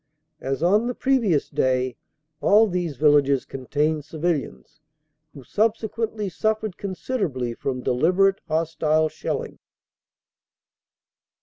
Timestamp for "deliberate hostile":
7.83-9.09